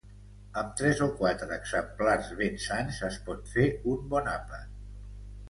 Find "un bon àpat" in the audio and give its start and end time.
3.95-4.75